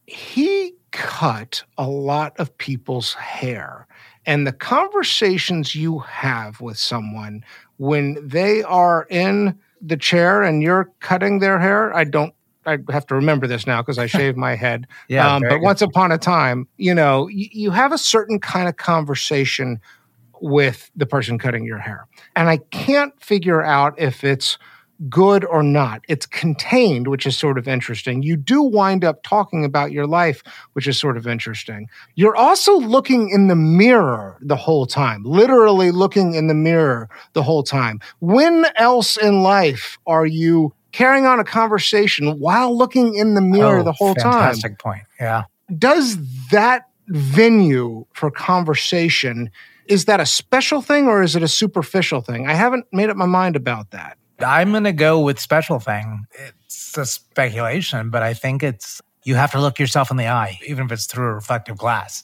[0.06, 3.86] he cut a lot of people's hair.
[4.26, 7.44] And the conversations you have with someone
[7.78, 12.34] when they are in the chair and you're cutting their hair, I don't
[12.66, 14.86] I have to remember this now because I shave my head.
[15.08, 15.62] yeah, um, but good.
[15.62, 19.80] once upon a time, you know, y- you have a certain kind of conversation
[20.40, 22.06] with the person cutting your hair.
[22.36, 24.58] And I can't figure out if it's
[25.08, 26.02] good or not.
[26.08, 28.22] It's contained, which is sort of interesting.
[28.22, 30.42] You do wind up talking about your life,
[30.72, 31.88] which is sort of interesting.
[32.14, 37.42] You're also looking in the mirror the whole time, literally looking in the mirror the
[37.42, 38.00] whole time.
[38.20, 43.80] When else in life are you carrying on a conversation while looking in the mirror
[43.80, 44.42] oh, the whole fantastic time?
[44.42, 45.02] Fantastic point.
[45.20, 45.44] Yeah.
[45.78, 46.18] Does
[46.48, 49.50] that venue for conversation
[49.86, 52.46] is that a special thing or is it a superficial thing?
[52.46, 54.18] I haven't made up my mind about that.
[54.40, 56.26] I'm going to go with special thing.
[56.64, 60.58] It's a speculation, but I think it's you have to look yourself in the eye,
[60.66, 62.22] even if it's through a reflective glass.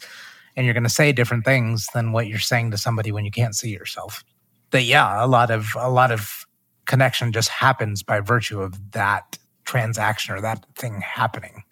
[0.56, 3.30] And you're going to say different things than what you're saying to somebody when you
[3.30, 4.24] can't see yourself.
[4.70, 6.46] That yeah, a lot of a lot of
[6.86, 11.64] connection just happens by virtue of that transaction or that thing happening.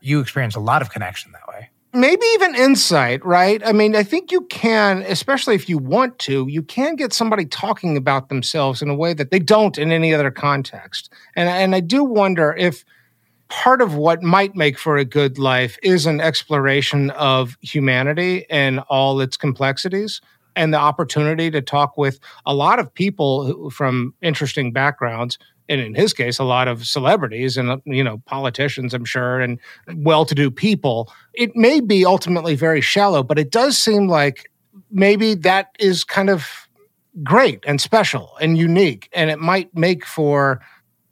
[0.00, 1.41] You experience a lot of connection way.
[1.92, 3.62] Maybe even insight, right?
[3.64, 7.44] I mean, I think you can, especially if you want to, you can get somebody
[7.44, 11.12] talking about themselves in a way that they don't in any other context.
[11.36, 12.84] And and I do wonder if
[13.48, 18.80] part of what might make for a good life is an exploration of humanity and
[18.88, 20.22] all its complexities
[20.56, 25.38] and the opportunity to talk with a lot of people from interesting backgrounds
[25.68, 29.58] and in his case a lot of celebrities and you know politicians i'm sure and
[29.96, 31.12] well-to-do people.
[31.34, 34.50] It may be ultimately very shallow but it does seem like
[34.90, 36.68] maybe that is kind of
[37.22, 40.60] great and special and unique and it might make for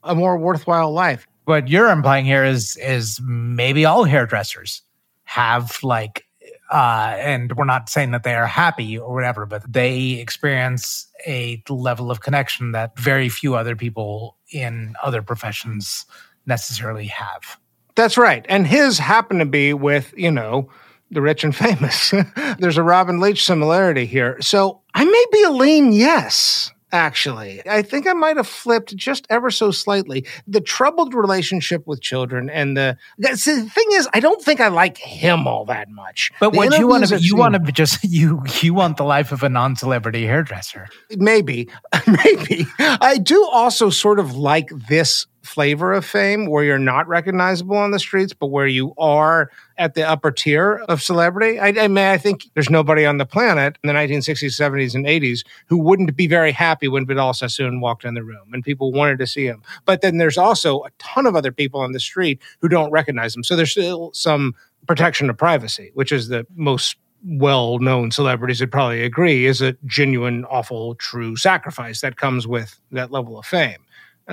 [0.03, 1.27] a more worthwhile life.
[1.45, 4.83] What you're implying here is is maybe all hairdressers
[5.25, 6.25] have like
[6.71, 11.63] uh, and we're not saying that they are happy or whatever, but they experience a
[11.69, 16.07] level of connection that very few other people in other professions
[16.47, 17.59] necessarily have.
[17.97, 18.47] That's right.
[18.49, 20.71] And his happened to be with, you know,
[21.11, 22.15] the rich and famous.
[22.59, 24.41] There's a Robin Leach similarity here.
[24.41, 27.63] So I may be a lean yes actually.
[27.69, 30.27] I think I might have flipped just ever so slightly.
[30.47, 34.99] The troubled relationship with children and the, the thing is, I don't think I like
[34.99, 36.31] him all that much.
[36.41, 39.33] But The what you want to you want to just you you want the life
[39.33, 40.89] of a non-celebrity hairdresser.
[41.17, 41.69] maybe,
[42.07, 42.67] maybe.
[42.79, 47.91] I do also sort of like this flavor of fame where you're not recognizable on
[47.91, 51.59] the streets, but where you are at the upper tier of celebrity.
[51.59, 55.07] I, I mean, I think there's nobody on the planet in the 1960s, 70s, and
[55.07, 58.93] 80s who wouldn't be very happy when Vidal Sassoon walked in the room and people
[58.93, 59.63] wanted to see him.
[59.87, 63.35] But then there's also a ton of other people on the street who don't recognize
[63.35, 63.45] him.
[63.45, 64.55] So there's still some
[64.87, 70.45] protection of privacy, which is the most well-known celebrities would probably agree is a genuine,
[70.47, 73.85] awful, true sacrifice that comes with that level of fame.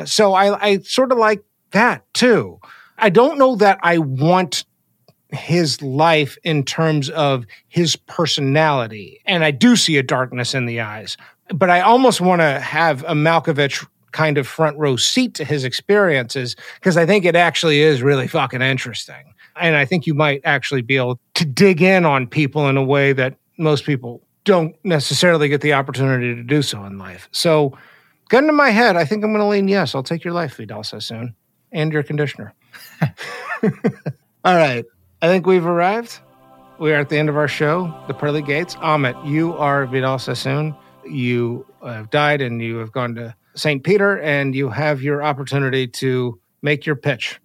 [0.05, 2.59] So I, I sort of like that too.
[2.97, 4.65] I don't know that I want
[5.29, 10.81] his life in terms of his personality, and I do see a darkness in the
[10.81, 11.17] eyes.
[11.53, 15.63] But I almost want to have a Malkovich kind of front row seat to his
[15.63, 19.33] experiences because I think it actually is really fucking interesting.
[19.55, 22.83] And I think you might actually be able to dig in on people in a
[22.83, 27.27] way that most people don't necessarily get the opportunity to do so in life.
[27.31, 27.77] So,
[28.29, 29.95] gun to my head, I think I'm going to lean yes.
[29.95, 31.35] I'll take your life, Vidal Sassoon,
[31.71, 32.53] and your conditioner.
[34.43, 34.85] All right.
[35.21, 36.19] I think we've arrived.
[36.79, 38.75] We are at the end of our show, the pearly gates.
[38.75, 40.75] Amit, you are Vidal Sassoon.
[41.09, 43.83] You have died and you have gone to St.
[43.83, 47.39] Peter, and you have your opportunity to make your pitch.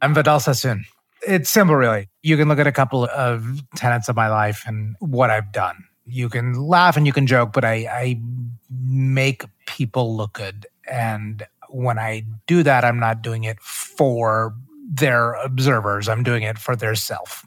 [0.00, 0.84] I'm Vidal Sassoon.
[1.26, 2.08] It's simple, really.
[2.22, 5.84] You can look at a couple of tenets of my life and what I've done.
[6.06, 8.20] You can laugh and you can joke, but I, I
[8.70, 10.66] make people look good.
[10.90, 14.54] And when I do that, I'm not doing it for
[14.90, 17.46] their observers, I'm doing it for their self.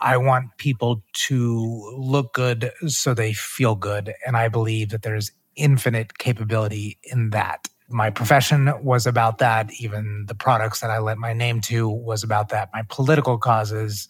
[0.00, 4.14] I want people to look good so they feel good.
[4.26, 7.68] And I believe that there's infinite capability in that.
[7.88, 9.70] My profession was about that.
[9.78, 12.70] Even the products that I lent my name to was about that.
[12.72, 14.08] My political causes,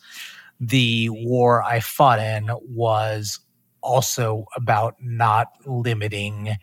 [0.60, 3.40] the war I fought in was
[3.82, 6.56] also about not limiting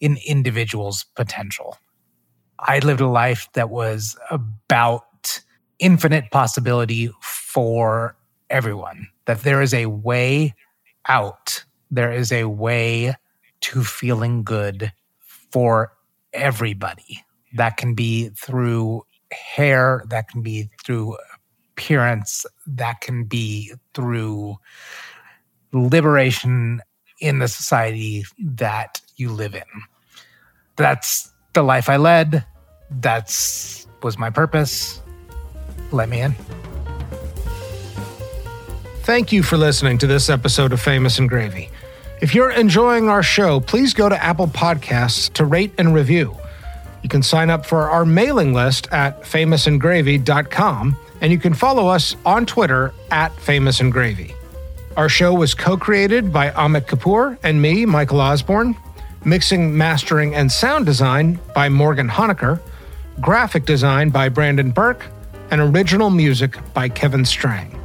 [0.00, 1.76] an individual's potential.
[2.60, 5.40] I lived a life that was about
[5.78, 8.16] infinite possibility for
[8.50, 10.54] everyone, that there is a way
[11.06, 13.14] out, there is a way
[13.60, 14.92] to feeling good
[15.52, 15.92] for
[16.32, 17.24] everybody.
[17.54, 21.16] That can be through hair, that can be through
[21.72, 24.56] appearance, that can be through
[25.72, 26.80] liberation
[27.20, 29.62] in the society that you live in.
[30.76, 32.44] That's the life I led.
[32.90, 35.02] That's was my purpose.
[35.90, 36.34] Let me in.
[39.02, 41.70] Thank you for listening to this episode of Famous and Gravy.
[42.20, 46.36] If you're enjoying our show, please go to Apple Podcasts to rate and review.
[47.02, 52.16] You can sign up for our mailing list at famousandgravy.com, and you can follow us
[52.26, 54.34] on Twitter at Famous and Gravy.
[54.96, 58.76] Our show was co created by Amit Kapoor and me, Michael Osborne.
[59.24, 62.60] Mixing, mastering, and sound design by Morgan Honaker.
[63.20, 65.04] Graphic design by Brandon Burke.
[65.50, 67.78] And original music by Kevin Strang.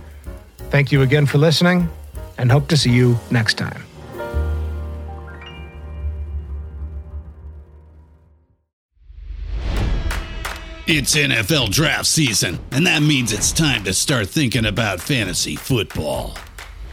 [0.70, 1.90] Thank you again for listening,
[2.38, 3.84] and hope to see you next time.
[10.86, 16.38] It's NFL draft season, and that means it's time to start thinking about fantasy football.